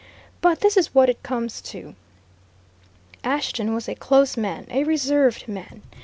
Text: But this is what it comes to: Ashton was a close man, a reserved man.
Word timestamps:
But 0.41 0.61
this 0.61 0.77
is 0.77 0.95
what 0.95 1.09
it 1.11 1.21
comes 1.21 1.61
to: 1.73 1.93
Ashton 3.23 3.71
was 3.71 3.87
a 3.87 3.93
close 3.93 4.35
man, 4.35 4.65
a 4.71 4.83
reserved 4.83 5.47
man. 5.47 5.83